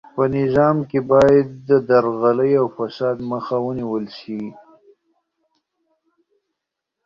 په 0.15 0.23
نظام 0.37 0.77
کې 0.89 0.99
باید 1.11 1.47
د 1.69 1.71
درغلۍ 1.89 2.51
او 2.61 2.65
فساد 2.77 3.17
مخه 3.31 3.55
ونیول 3.65 4.05
سي. 4.19 4.41